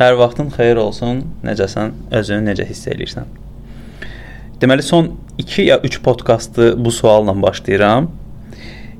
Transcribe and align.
Hər 0.00 0.14
vaxtın 0.16 0.46
xeyir 0.48 0.78
olsun. 0.80 1.18
Necəsən? 1.44 1.90
Özünü 2.16 2.46
necə 2.46 2.64
hiss 2.64 2.86
eləyirsən? 2.88 3.26
Deməli 4.62 4.80
son 4.80 5.10
2 5.42 5.66
ya 5.66 5.76
3 5.84 5.98
podkastı 6.02 6.72
bu 6.84 6.90
sualla 6.90 7.34
başlayıram. 7.42 8.08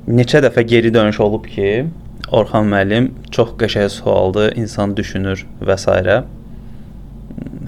Neçə 0.07 0.43
dəfə 0.45 0.61
geri 0.61 0.93
dönüş 0.93 1.19
olub 1.25 1.49
ki, 1.55 1.87
Orxan 2.31 2.69
müəllim 2.69 3.09
çox 3.31 3.55
qəşəng 3.63 3.89
sualdır, 3.89 4.53
insan 4.61 4.93
düşünür 4.97 5.41
və 5.57 5.79
s. 5.81 6.21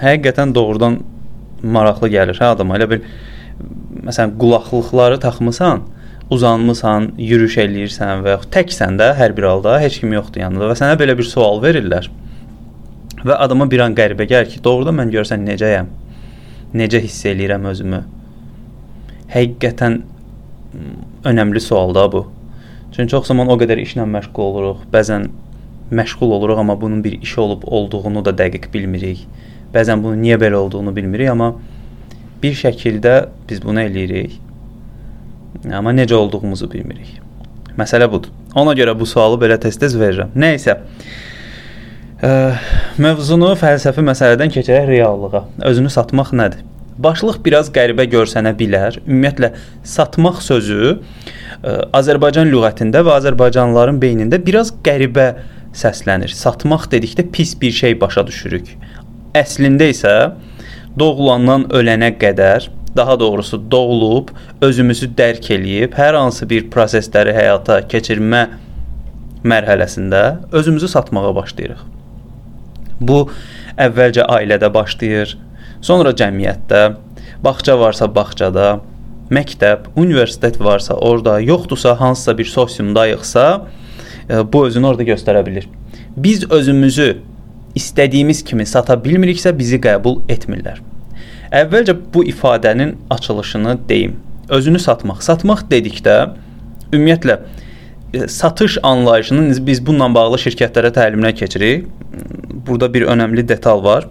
Həqiqətən 0.05 0.54
doğrudan 0.54 1.02
maraqlı 1.63 2.13
gəlir 2.13 2.38
hə 2.38 2.54
adama. 2.54 2.77
Elə 2.77 2.91
bil 2.91 3.02
məsələn 4.11 4.38
qulaqlıqları 4.38 5.18
taxmısan, 5.25 5.88
uzanmısan, 6.29 7.15
yürüyüş 7.18 7.57
eləyirsən 7.65 8.21
və 8.27 8.38
yaxud 8.38 8.54
təksən 8.59 9.02
də 9.02 9.15
hər 9.18 9.34
bir 9.34 9.50
halda 9.55 9.79
heç 9.81 10.04
kim 10.04 10.13
yoxdur 10.21 10.45
yanında 10.45 10.70
və 10.70 10.84
sənə 10.84 11.02
belə 11.02 11.18
bir 11.18 11.34
sual 11.34 11.65
verirlər. 11.65 12.13
Və 13.23 13.37
adama 13.39 13.69
bir 13.71 13.83
an 13.85 13.95
qəribə 13.95 14.27
gəlir 14.27 14.49
ki, 14.51 14.59
doğrudan 14.63 14.98
mən 14.99 15.11
görsən 15.13 15.45
necəyəm? 15.48 15.88
Necə 16.75 16.99
hiss 17.03 17.25
eləyirəm 17.29 17.67
özümü? 17.70 18.02
Həqiqətən 19.34 19.99
önəmli 21.31 21.62
sualdır 21.63 22.12
bu. 22.12 22.25
Çünki 22.95 23.12
çox 23.12 23.27
zaman 23.31 23.49
o 23.49 23.57
qədər 23.57 23.79
işlə 23.81 24.05
məşğul 24.09 24.43
oluruq. 24.48 24.84
Bəzən 24.93 25.29
məşğul 25.91 26.35
oluruq, 26.38 26.59
amma 26.59 26.75
bunun 26.81 27.03
bir 27.03 27.21
iş 27.21 27.38
olub 27.38 27.63
olduğunu 27.65 28.25
da 28.25 28.35
dəqiq 28.43 28.67
bilmirik. 28.73 29.26
Bəzən 29.73 30.03
bunun 30.03 30.21
niyə 30.21 30.37
belə 30.41 30.59
olduğunu 30.59 30.95
bilmirik, 30.95 31.29
amma 31.29 31.53
bir 32.43 32.55
şəkildə 32.59 33.15
biz 33.49 33.63
bunu 33.63 33.81
eləyirik. 33.87 34.40
Amma 35.73 35.93
necə 35.95 36.13
olduğumuzu 36.13 36.71
bilmirik. 36.71 37.20
Məsələ 37.77 38.09
budur. 38.12 38.29
Ona 38.55 38.73
görə 38.77 38.93
bu 38.99 39.05
sualı 39.09 39.40
belə 39.41 39.57
tez-tez 39.62 39.95
verirəm. 39.98 40.34
Nə 40.37 40.53
isə 40.57 40.77
Mövzunu 42.22 43.55
fəlsəfi 43.59 44.03
məsələdən 44.05 44.52
keçərək 44.54 44.85
reallığa. 44.91 45.44
Özünü 45.66 45.90
satmaq 45.91 46.30
nədir? 46.38 46.62
Başlıq 47.04 47.40
biraz 47.46 47.71
qəribə 47.74 48.05
görsənə 48.05 48.54
bilər. 48.57 48.99
Ümumiyyətlə 49.07 49.49
satmaq 49.87 50.43
sözü 50.46 50.99
Azərbaycan 51.98 52.52
lüğətində 52.54 53.02
və 53.04 53.18
Azərbaycanlıların 53.18 53.98
beynində 53.99 54.37
biraz 54.37 54.70
qəribə 54.85 55.32
səslənir. 55.74 56.29
Satmaq 56.37 56.85
dedikdə 56.91 57.26
pis 57.34 57.55
bir 57.60 57.74
şey 57.74 57.98
başa 58.02 58.26
düşürük. 58.27 58.70
Əslində 59.34 59.90
isə 59.90 60.13
doğulandan 60.99 61.65
ölənə 61.74 62.12
qədər, 62.21 62.70
daha 62.96 63.18
doğrusu 63.20 63.57
doğulub, 63.71 64.30
özümüzü 64.62 65.09
dərk 65.18 65.50
eləyib, 65.56 65.97
hər 65.97 66.13
hansı 66.19 66.46
bir 66.46 66.69
prosesləri 66.69 67.34
həyata 67.34 67.80
keçirmə 67.90 68.44
mərhələsində 69.44 70.53
özümüzü 70.53 70.91
satmağa 70.94 71.34
başlayırıq. 71.35 71.93
Bu 73.02 73.25
əvvəlcə 73.78 74.25
ailədə 74.30 74.69
başlayır, 74.74 75.38
sonra 75.81 76.13
cəmiyyətdə, 76.18 76.84
bağça 77.44 77.78
varsa 77.80 78.08
bağçada, 78.16 78.80
məktəb, 79.34 79.90
universitet 79.96 80.59
varsa 80.62 80.94
orada, 80.94 81.40
yoxdursa 81.40 82.00
hansısa 82.00 82.38
bir 82.38 82.46
sosiumdayıqsa, 82.46 83.46
e, 84.30 84.53
bu 84.53 84.66
özünü 84.68 84.88
orada 84.88 85.03
göstərə 85.03 85.44
bilər. 85.46 85.68
Biz 86.18 86.52
özümüzü 86.52 87.09
istədiyimiz 87.75 88.44
kimi 88.46 88.66
sata 88.69 88.97
bilmiriksə 89.06 89.53
bizi 89.58 89.80
qəbul 89.81 90.22
etmirlər. 90.30 90.81
Əvvəlcə 91.53 91.96
bu 92.14 92.24
ifadənin 92.30 92.96
açılışını 93.14 93.78
deyim. 93.90 94.16
Özünü 94.50 94.80
satmaq. 94.80 95.22
Satmaq 95.25 95.66
dedikdə 95.72 96.18
ümumiyyətlə 96.94 97.40
e, 98.14 98.28
satış 98.28 98.78
anlayışını 98.84 99.66
biz 99.68 99.86
bununla 99.86 100.14
bağlı 100.16 100.41
şirkətlərə 100.46 100.94
təlimlər 100.94 101.36
keçirik 101.38 101.88
burada 102.67 102.94
bir 102.94 103.01
önəmli 103.01 103.47
detal 103.47 103.83
var. 103.83 104.07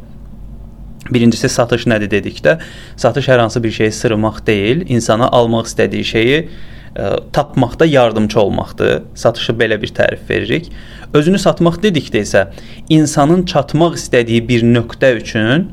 Birincisi 1.13 1.49
satış 1.49 1.87
nədir 1.91 2.11
dedikdə, 2.11 2.59
satış 2.97 3.29
hər 3.29 3.43
hansı 3.43 3.63
bir 3.63 3.71
şeyi 3.71 3.93
sırmaq 3.93 4.45
deyil, 4.47 4.85
insana 4.89 5.29
almaq 5.29 5.67
istədiyi 5.67 6.05
şeyi 6.05 6.37
ə, 6.39 6.47
e, 6.95 7.09
tapmaqda 7.33 7.87
yardımçı 7.87 8.41
olmaqdır. 8.41 9.03
Satışı 9.15 9.53
belə 9.59 9.81
bir 9.83 9.93
tərif 9.97 10.31
veririk. 10.31 10.71
Özünü 11.15 11.39
satmaq 11.43 11.81
dedikdə 11.83 12.23
isə 12.23 12.47
insanın 12.89 13.45
çatmaq 13.51 13.99
istədiyi 13.99 14.47
bir 14.49 14.63
nöqtə 14.63 15.15
üçün 15.19 15.69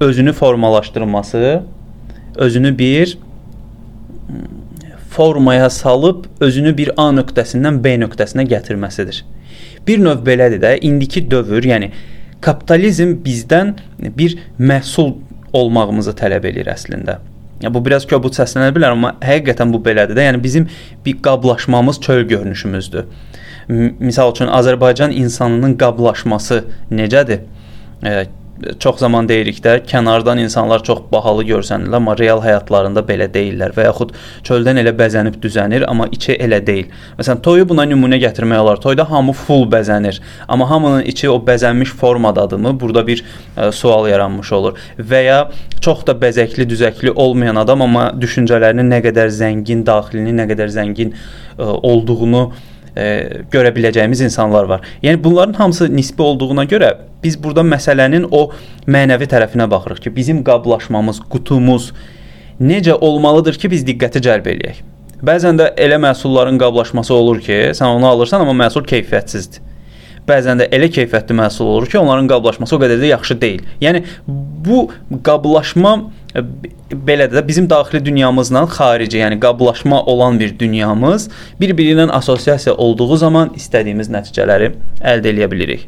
özünü 0.00 0.32
formalaşdırması, 0.32 1.62
özünü 2.36 2.78
bir 2.78 3.18
formaya 5.10 5.70
salıb 5.70 6.24
özünü 6.40 6.76
bir 6.76 6.90
A 6.96 7.08
nöqtəsindən 7.16 7.80
B 7.84 7.94
nöqtəsinə 8.02 8.44
gətirməsidir. 8.50 9.22
Bir 9.86 10.02
növ 10.02 10.24
belədir 10.26 10.62
də, 10.62 10.76
indiki 10.84 11.24
dövr, 11.30 11.64
yəni 11.72 11.92
kapitalizm 12.44 13.16
bizdən 13.24 13.74
bir 14.18 14.36
məhsul 14.58 15.14
olmağımızı 15.56 16.14
tələb 16.18 16.46
eləyir 16.50 16.70
əslində. 16.74 17.18
Ya 17.62 17.72
bu 17.72 17.80
biraz 17.84 18.04
kobud 18.08 18.36
səslənə 18.36 18.72
bilər, 18.76 18.92
amma 18.92 19.14
həqiqətən 19.24 19.72
bu 19.72 19.80
belədir 19.84 20.18
də. 20.18 20.26
Yəni 20.28 20.42
bizim 20.42 20.68
bir 21.06 21.20
qablaşmamız 21.24 22.00
çöl 22.04 22.26
görünüşümüzdür. 22.28 23.06
Məsəl 23.68 24.32
üçün 24.34 24.50
Azərbaycan 24.52 25.14
insanının 25.16 25.74
qablaşması 25.80 26.64
necədir? 26.92 27.46
E, 28.04 28.26
çox 28.80 28.98
zaman 28.98 29.28
deyirik 29.28 29.58
də, 29.64 29.76
kənardan 29.86 30.38
insanlar 30.40 30.82
çox 30.84 31.02
bahalı 31.12 31.44
görsənirlər, 31.50 31.96
amma 31.98 32.16
real 32.18 32.40
həyatlarında 32.44 33.02
belə 33.06 33.28
deyillər 33.32 33.74
və 33.76 33.86
yaxud 33.88 34.14
çöldən 34.48 34.80
elə 34.82 34.92
bəzənib 34.96 35.38
düzənir, 35.42 35.84
amma 35.90 36.08
içi 36.12 36.36
elə 36.40 36.60
deyil. 36.66 36.90
Məsələn, 37.18 37.42
toyu 37.44 37.68
buna 37.68 37.86
nümunə 37.88 38.18
gətirmək 38.22 38.62
olar. 38.64 38.80
Toyda 38.82 39.08
hamı 39.10 39.32
full 39.36 39.66
bəzənir, 39.72 40.20
amma 40.48 40.70
hamının 40.70 41.02
içi 41.12 41.30
o 41.30 41.36
bəzənmiş 41.46 41.92
formadadırmı? 42.00 42.74
Burada 42.80 43.06
bir 43.06 43.22
ə, 43.22 43.68
e, 43.68 43.72
sual 43.72 44.08
yaranmış 44.08 44.52
olur. 44.52 44.78
Və 44.98 45.22
ya 45.26 45.40
çox 45.80 46.06
da 46.06 46.16
bəzəkli, 46.16 46.68
düzəkli 46.70 47.12
olmayan 47.14 47.60
adam 47.60 47.84
amma 47.84 48.08
düşüncələrinin 48.20 48.88
nə 48.94 49.02
qədər 49.04 49.32
zəngin, 49.42 49.84
daxilinin 49.86 50.40
nə 50.42 50.48
qədər 50.52 50.72
zəngin 50.78 51.12
ə, 51.12 51.18
e, 51.58 51.68
olduğunu 51.92 52.48
e, 52.96 53.06
görə 53.52 53.72
biləcəyimiz 53.76 54.24
insanlar 54.26 54.64
var. 54.64 54.84
Yəni 55.02 55.22
bunların 55.24 55.52
hamısı 55.52 55.88
nisbi 55.96 56.22
olduğuna 56.22 56.64
görə 56.64 56.92
biz 57.22 57.38
burada 57.42 57.64
məsələnin 57.66 58.28
o 58.30 58.48
mənəvi 58.88 59.28
tərəfinə 59.30 59.70
baxırıq 59.70 60.02
ki, 60.06 60.16
bizim 60.16 60.42
qablaşmamız, 60.44 61.20
qutumuz 61.30 61.92
necə 62.60 62.92
olmalıdır 62.92 63.58
ki, 63.60 63.70
biz 63.70 63.86
diqqəti 63.86 64.22
cəlb 64.26 64.50
eləyək. 64.52 64.82
Bəzən 65.24 65.56
də 65.60 65.70
elə 65.80 65.96
məhsulların 66.00 66.58
qablaşması 66.60 67.14
olur 67.14 67.40
ki, 67.40 67.56
sən 67.76 67.96
onu 67.96 68.08
alırsan, 68.08 68.44
amma 68.44 68.56
məhsul 68.66 68.84
keyfiyyətsizdir. 68.88 69.64
Bəzən 70.26 70.60
də 70.60 70.66
elə 70.74 70.88
keyfiyyətli 70.90 71.36
məhsul 71.38 71.68
olur 71.70 71.86
ki, 71.88 71.98
onların 72.00 72.28
qablaşması 72.32 72.76
o 72.76 72.80
qədər 72.82 73.00
də 73.00 73.12
yaxşı 73.12 73.40
deyil. 73.40 73.62
Yəni 73.80 74.02
bu 74.26 74.88
qablaşma 75.24 75.92
belə 77.06 77.26
də 77.32 77.42
bizim 77.48 77.68
daxili 77.70 78.04
dünyamızla 78.04 78.64
xarici, 78.70 79.18
yəni 79.18 79.40
qablaşma 79.40 80.02
olan 80.02 80.40
bir 80.40 80.58
dünyamız 80.58 81.28
bir-biri 81.60 81.94
ilə 81.96 82.10
assosiasiya 82.10 82.74
olduğu 82.74 83.16
zaman 83.16 83.52
istədiyimiz 83.56 84.10
nəticələri 84.12 84.72
əldə 85.00 85.32
edə 85.32 85.50
bilirik. 85.50 85.86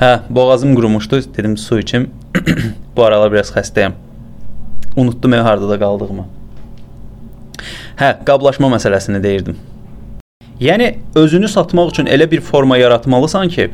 Hə, 0.00 0.18
boğazım 0.30 0.74
qurumuşdu, 0.76 1.20
dedim 1.36 1.56
su 1.56 1.78
içim. 1.78 2.10
Bu 2.96 3.04
aralar 3.04 3.32
biraz 3.32 3.50
xəstəyəm. 3.54 3.92
Unutdum 4.96 5.34
ev 5.34 5.40
hardada 5.40 5.78
qaldığımı. 5.80 6.26
Hə, 8.00 8.10
qablaşma 8.28 8.68
məsələsini 8.76 9.22
deyirdim. 9.22 9.56
Yəni 10.60 10.94
özünü 11.14 11.48
satmaq 11.48 11.90
üçün 11.94 12.06
elə 12.06 12.30
bir 12.30 12.40
forma 12.40 12.76
yaratmalısan 12.76 13.48
ki, 13.48 13.70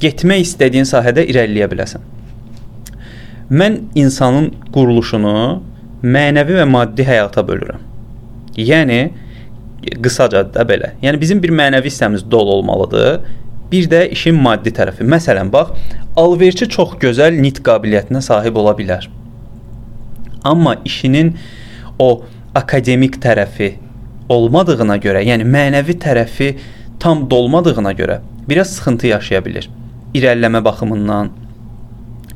getmək 0.00 0.44
istədiyin 0.44 0.88
sahədə 0.88 1.24
irəliləyə 1.28 1.68
biləsən. 1.72 2.15
Mən 3.50 3.78
insanın 3.94 4.50
quruluşunu 4.74 5.62
mənəvi 6.02 6.56
və 6.58 6.64
maddi 6.66 7.04
həyata 7.06 7.44
bölürəm. 7.46 7.82
Yəni 8.58 9.00
qısaca 10.02 10.42
da 10.54 10.64
belə. 10.66 10.94
Yəni 11.02 11.20
bizim 11.20 11.42
bir 11.42 11.52
mənəvi 11.54 11.86
hissəmiz 11.90 12.24
dolu 12.30 12.58
olmalıdır. 12.58 13.20
Bir 13.70 13.86
də 13.90 14.08
işin 14.14 14.34
maddi 14.42 14.70
tərəfi. 14.74 15.06
Məsələn, 15.06 15.50
bax, 15.52 15.72
alverçi 16.16 16.68
çox 16.70 16.96
gözəl 17.02 17.38
nitq 17.42 17.62
qabiliyyətinə 17.66 18.22
sahib 18.22 18.58
ola 18.58 18.74
bilər. 18.78 19.08
Amma 20.44 20.76
işinin 20.84 21.34
o 21.98 22.22
akademik 22.54 23.18
tərəfi 23.22 23.72
olmadığına 24.28 24.98
görə, 25.02 25.22
yəni 25.26 25.46
mənəvi 25.46 25.98
tərəfi 26.02 26.52
tam 27.02 27.26
dolmadığına 27.30 27.92
görə 27.98 28.20
biraz 28.48 28.74
sıxıntı 28.74 29.10
yaşaya 29.10 29.42
bilər. 29.42 29.66
İrəliləmə 30.14 30.62
baxımından, 30.64 31.30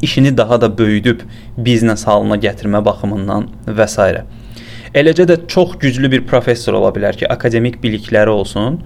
işini 0.03 0.37
daha 0.37 0.61
da 0.61 0.79
böyüdüb 0.79 1.21
biznes 1.57 2.07
halına 2.07 2.37
gətirmə 2.41 2.85
baxımından 2.85 3.49
və 3.67 3.87
s. 3.89 4.25
Eləcə 4.95 5.27
də 5.31 5.37
çox 5.47 5.77
güclü 5.79 6.11
bir 6.11 6.25
professor 6.27 6.75
ola 6.75 6.91
bilər 6.95 7.17
ki, 7.17 7.29
akademik 7.31 7.79
bilikləri 7.83 8.29
olsun, 8.29 8.81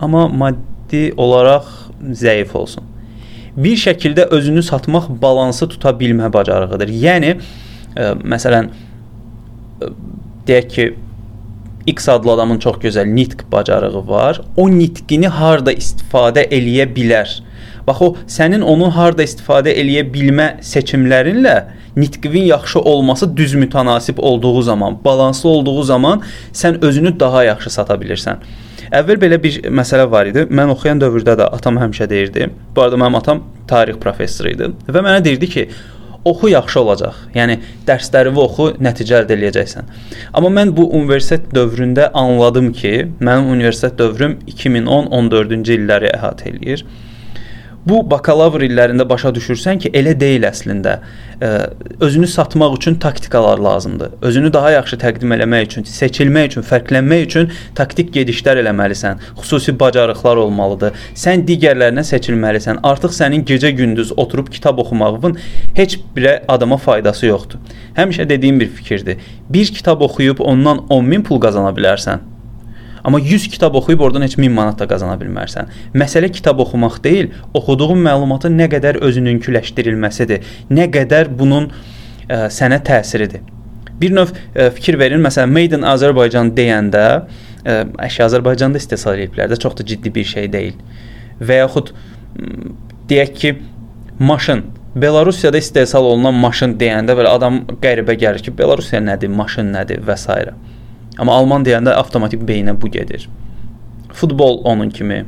amma 0.00 0.26
maddi 0.28 1.12
olaraq 1.16 1.68
zəif 2.02 2.56
olsun. 2.56 2.84
Bir 3.56 3.76
şəkildə 3.76 4.26
özünü 4.32 4.62
satmaq 4.62 5.08
balansı 5.22 5.68
tuta 5.68 5.92
bilmə 5.96 6.32
bacarığıdır. 6.32 6.92
Yəni 7.04 7.32
ə, 7.32 7.40
e, 7.96 8.10
məsələn 8.34 8.68
ə, 8.68 9.88
e, 9.88 9.90
deyək 10.48 10.68
ki, 10.74 10.86
X 11.86 12.08
adlı 12.08 12.32
adamın 12.32 12.58
çox 12.58 12.76
gözəl 12.76 13.08
nitq 13.14 13.42
bacarığı 13.52 14.08
var. 14.08 14.40
O 14.56 14.68
nitqini 14.70 15.28
harda 15.28 15.72
istifadə 15.72 16.44
eləyə 16.46 16.86
bilər? 16.94 17.32
Bax 17.86 18.02
o 18.02 18.10
sənin 18.30 18.62
onu 18.62 18.90
harda 18.94 19.24
istifadə 19.26 19.74
eləyə 19.82 20.04
bilmə 20.14 20.48
seçimlərinlə 20.62 21.56
nitqin 21.96 22.48
yaxşı 22.48 22.80
olması 22.80 23.36
düz 23.36 23.54
mütənasib 23.54 24.18
olduğu 24.18 24.62
zaman, 24.62 24.98
balanslı 25.04 25.48
olduğu 25.48 25.82
zaman 25.82 26.22
sən 26.52 26.84
özünü 26.84 27.20
daha 27.20 27.44
yaxşı 27.44 27.70
sata 27.70 27.94
bilirsən. 27.94 28.44
Əvvəl 28.92 29.20
belə 29.20 29.38
bir 29.42 29.58
məsələ 29.72 30.10
var 30.10 30.28
idi. 30.28 30.44
Mən 30.52 30.72
oxuyan 30.74 31.00
dövrdə 31.00 31.36
də 31.40 31.48
atam 31.56 31.78
həmişə 31.80 32.08
deyirdi. 32.10 32.50
Bu 32.76 32.82
arada 32.82 32.96
mənim 33.00 33.16
atam 33.16 33.42
tarix 33.68 33.96
professoru 34.00 34.52
idi 34.52 34.68
və 34.88 35.00
mənə 35.00 35.24
deyirdi 35.24 35.48
ki, 35.48 35.68
oxu 36.24 36.48
yaxşı 36.52 36.80
olacaq. 36.80 37.20
Yəni 37.34 37.58
dərslərini 37.86 38.42
oxu, 38.42 38.68
nəticə 38.84 39.22
əldə 39.22 39.38
edəcəksən. 39.38 39.88
Amma 40.32 40.50
mən 40.52 40.74
bu 40.76 40.86
universitet 40.98 41.48
dövründə 41.54 42.10
anladım 42.14 42.72
ki, 42.72 42.92
mənim 43.20 43.48
universitet 43.56 43.98
dövrüm 43.98 44.38
2010-14-cü 44.46 45.80
illəri 45.80 46.12
əhatə 46.12 46.52
eləyir 46.52 46.84
bu 47.88 47.98
bakalavr 48.10 48.62
illərində 48.68 49.06
başa 49.08 49.32
düşürsən 49.34 49.80
ki, 49.82 49.90
elə 49.96 50.14
deyil 50.18 50.46
əslində. 50.46 50.98
Özünü 52.00 52.28
satmaq 52.30 52.76
üçün 52.76 52.94
taktikalar 53.02 53.58
lazımdır. 53.58 54.12
Özünü 54.22 54.52
daha 54.52 54.70
yaxşı 54.70 54.98
təqdim 55.02 55.34
eləmək 55.36 55.66
üçün, 55.66 55.86
seçilmək 55.90 56.52
üçün, 56.52 56.66
fərqlənmək 56.68 57.26
üçün 57.26 57.50
taktik 57.74 58.12
gedişlər 58.14 58.62
eləməlisən. 58.62 59.22
Xüsusi 59.40 59.74
bacarıqlar 59.80 60.38
olmalıdır. 60.44 60.94
Sən 61.18 61.42
digərlərinə 61.48 62.06
seçilməlisən. 62.06 62.82
Artıq 62.86 63.16
sənin 63.18 63.46
gecə-gündüz 63.48 64.14
oturub 64.16 64.50
kitab 64.54 64.78
oxumağın 64.78 65.38
heç 65.74 65.98
bir 66.16 66.28
adama 66.48 66.76
faydası 66.76 67.26
yoxdur. 67.26 67.58
Həmişə 67.98 68.28
dediyim 68.28 68.60
bir 68.60 68.68
fikirdir. 68.68 69.16
Bir 69.50 69.66
kitab 69.66 70.00
oxuyub 70.00 70.38
ondan 70.38 70.86
10 70.88 71.04
min 71.04 71.22
pul 71.22 71.40
qazana 71.40 71.74
bilərsən. 71.74 72.31
Amma 73.04 73.18
100 73.20 73.48
kitab 73.48 73.74
oxuyub 73.74 74.00
oradan 74.00 74.22
heç 74.22 74.36
1000 74.38 74.52
manat 74.52 74.78
da 74.78 74.86
qazana 74.88 75.16
bilmərsən. 75.20 75.70
Məsələ 75.94 76.30
kitab 76.32 76.60
oxumaq 76.62 77.00
deyil, 77.04 77.32
oxuduğun 77.54 77.98
məlumatı 78.04 78.50
nə 78.52 78.68
qədər 78.70 79.00
özününküləşdirilməsidir, 79.08 80.46
nə 80.70 80.86
qədər 80.94 81.32
bunun 81.38 81.70
ə, 81.72 82.46
sənə 82.54 82.78
təsiridir. 82.86 83.42
Bir 84.00 84.14
növ 84.14 84.30
ə, 84.30 84.68
fikir 84.76 84.98
verin, 85.00 85.22
məsələn, 85.24 85.50
Made 85.50 85.80
in 85.80 85.88
Azərbaycan 85.88 86.52
deyəndə 86.56 87.06
ə, 87.18 87.80
əşya 88.06 88.28
Azərbaycanda 88.30 88.78
istehsal 88.82 89.18
ediblər 89.18 89.50
də, 89.50 89.58
çox 89.62 89.80
da 89.80 89.86
ciddi 89.86 90.14
bir 90.14 90.28
şey 90.34 90.52
deyil. 90.52 90.78
Və 91.42 91.62
yaxud 91.64 91.90
deyək 93.10 93.34
ki, 93.40 93.56
maşın 94.22 94.64
Belarusiyada 94.96 95.58
istehsal 95.58 96.04
olunan 96.04 96.34
maşın 96.36 96.74
deyəndə 96.80 97.16
belə 97.16 97.30
adam 97.32 97.62
qəribə 97.82 98.14
gəlir 98.20 98.44
ki, 98.44 98.52
Belarusiya 98.58 99.00
nədir, 99.00 99.32
maşın 99.32 99.72
nədir 99.72 100.04
və 100.04 100.18
s. 100.20 100.42
Amma 101.18 101.36
alman 101.36 101.64
deyəndə 101.66 101.94
avtomatik 102.00 102.42
beyinə 102.48 102.74
bu 102.80 102.88
gedir. 102.92 103.28
Futbol 104.12 104.60
onun 104.64 104.90
kimi, 104.90 105.24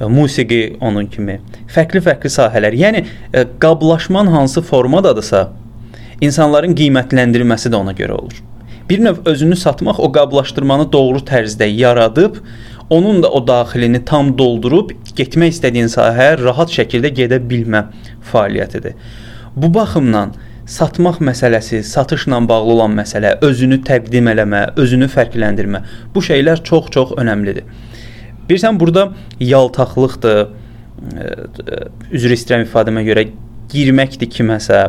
e, 0.00 0.04
musiqi 0.04 0.76
onun 0.80 1.06
kimi, 1.06 1.38
fərqli-fərqli 1.74 2.30
sahələr. 2.30 2.74
Yəni 2.78 3.04
e, 3.04 3.44
qablaşman 3.62 4.30
hansı 4.32 4.62
formadadırsa, 4.62 5.48
insanların 6.20 6.74
qiymətləndirilməsi 6.78 7.70
də 7.70 7.78
ona 7.78 7.94
görə 7.98 8.18
olur. 8.18 8.42
Bir 8.90 9.00
növ 9.04 9.22
özünü 9.24 9.56
satmaq 9.56 10.00
o 10.02 10.10
qablaşdırmanı 10.12 10.92
doğru 10.92 11.22
tərzdə 11.26 11.70
yaradıb, 11.70 12.42
onun 12.90 13.22
da 13.22 13.30
o 13.30 13.46
daxilini 13.46 14.04
tam 14.04 14.34
doldurub 14.38 14.90
getmək 15.16 15.54
istədiyin 15.54 15.88
sahəyə 15.92 16.40
rahat 16.42 16.72
şəkildə 16.74 17.12
gedə 17.16 17.38
bilmə 17.50 17.86
fəaliyyətidir. 18.32 18.98
Bu 19.56 19.74
baxımdan 19.74 20.34
satmaq 20.66 21.20
məsələsi, 21.24 21.82
satışla 21.82 22.40
bağlı 22.48 22.72
olan 22.76 22.96
məsələ, 22.96 23.36
özünü 23.44 23.80
təqdim 23.86 24.30
eləmə, 24.32 24.62
özünü 24.78 25.08
fərqləndirmə. 25.12 25.82
Bu 26.14 26.22
şeylər 26.22 26.62
çox-çox 26.64 27.16
önəmlidir. 27.18 27.66
Bilirsən 28.48 28.78
burada 28.80 29.08
yaltaqlıqdır. 29.40 30.44
Üzr 32.12 32.34
istəyirəm 32.36 32.66
ifadəmə 32.66 33.02
görə 33.06 33.26
girməkdir 33.72 34.30
kiməsə 34.30 34.82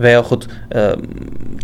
və 0.00 0.16
yaxud 0.16 0.48
ə, 0.74 0.84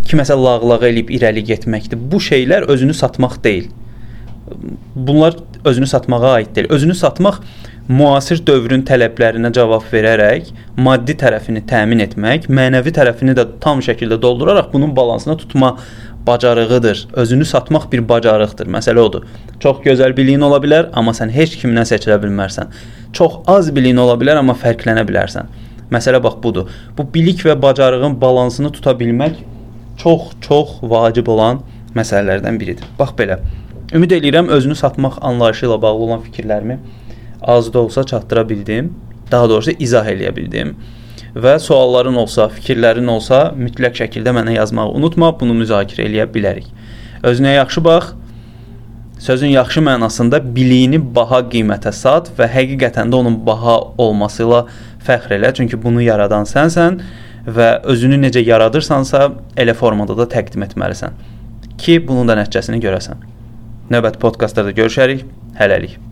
kiməsə 0.06 0.37
lağlağı 0.38 0.87
eləyib 0.91 1.11
irəli 1.17 1.43
getməkdir. 1.49 1.99
Bu 1.99 2.20
şeylər 2.23 2.69
özünü 2.70 2.94
satmaq 2.94 3.41
deyil. 3.44 3.70
Bunlar 4.94 5.37
özünü 5.64 5.87
satmağa 5.87 6.32
aid 6.35 6.55
deyil. 6.55 6.70
Özünü 6.70 6.94
satmaq 6.94 7.41
müasir 7.90 8.38
dövrün 8.46 8.84
tələblərinə 8.87 9.50
cavab 9.54 9.82
verərək 9.90 10.52
maddi 10.78 11.16
tərəfini 11.19 11.64
təmin 11.66 12.04
etmək, 12.04 12.46
mənəvi 12.46 12.92
tərəfini 12.94 13.34
də 13.34 13.46
tam 13.62 13.82
şəkildə 13.82 14.20
dolduraraq 14.22 14.69
bunun 14.72 14.92
balansına 14.96 15.37
tutma 15.37 15.72
bacarığıdır. 16.26 17.08
Özünü 17.12 17.44
satmaq 17.44 17.88
bir 17.92 18.04
bacarıqdır. 18.08 18.69
Məsələ 18.70 19.02
odur. 19.02 19.25
Çox 19.60 19.81
gözəl 19.82 20.14
biliyin 20.16 20.44
ola 20.46 20.60
bilər, 20.62 20.90
amma 20.92 21.16
sən 21.16 21.32
heç 21.34 21.56
kimdən 21.62 21.88
seçilə 21.90 22.20
bilmərsən. 22.22 22.70
Çox 23.12 23.40
az 23.50 23.72
biliyin 23.75 23.98
ola 23.98 24.14
bilər, 24.20 24.38
amma 24.38 24.54
fərqlənə 24.54 25.02
bilərsən. 25.08 25.50
Məsələ 25.90 26.22
bax 26.22 26.38
budur. 26.44 26.70
Bu 26.96 27.08
bilik 27.14 27.43
və 27.43 27.58
bacarığın 27.62 28.20
balansını 28.20 28.70
tuta 28.72 28.94
bilmək 29.00 29.43
çox-çox 29.98 30.78
vacib 30.82 31.26
olan 31.26 31.64
məsələlərdən 31.98 32.60
biridir. 32.60 32.86
Bax 32.98 33.16
belə. 33.19 33.40
Ümid 33.90 34.14
eləyirəm 34.14 34.52
özünü 34.54 34.78
satmaq 34.78 35.19
anlayışı 35.26 35.66
ilə 35.66 35.82
bağlı 35.82 36.04
olan 36.06 36.20
fikirlərimi 36.22 36.78
az 37.42 37.72
da 37.72 37.78
olsa 37.78 38.04
çatdıra 38.04 38.48
bildim. 38.48 38.94
Daha 39.31 39.48
doğrusu 39.48 39.70
izah 39.78 40.06
eləyə 40.06 40.37
bildim. 40.37 40.75
Və 41.34 41.58
sualların 41.62 42.16
olsa, 42.19 42.48
fikirlərin 42.50 43.06
olsa, 43.06 43.52
mütləq 43.56 44.00
şəkildə 44.00 44.34
mənə 44.34 44.56
yazmağı 44.56 44.90
unutma, 44.98 45.31
bunu 45.40 45.54
müzakirə 45.60 46.08
eləyə 46.08 46.26
bilərik. 46.34 46.66
Özünə 47.22 47.54
yaxşı 47.54 47.84
bax. 47.84 48.12
Sözün 49.20 49.52
yaxşı 49.54 49.81
mənasında 49.84 50.40
biliyini 50.54 50.98
baha 51.14 51.42
qiymətə 51.52 51.92
sat 51.92 52.32
və 52.38 52.48
həqiqətən 52.50 53.12
də 53.12 53.20
onun 53.20 53.37
baha 53.46 53.76
olması 54.00 54.46
ilə 54.46 54.62
fəxr 55.06 55.36
elə, 55.36 55.52
çünki 55.54 55.78
bunu 55.82 56.02
yaradan 56.02 56.48
sənsən 56.48 57.02
və 57.46 57.69
özünü 57.84 58.19
necə 58.25 58.43
yaradırsansa, 58.44 59.28
elə 59.56 59.76
formada 59.76 60.16
da 60.16 60.26
təqdim 60.28 60.64
etməlisən 60.66 61.20
ki, 61.81 62.00
bunun 62.08 62.28
da 62.28 62.36
nəticəsini 62.40 62.81
görəsən. 62.84 63.26
Növbəti 63.90 64.22
podkastlarda 64.22 64.76
görüşərik. 64.76 65.26
Hələlik. 65.58 66.09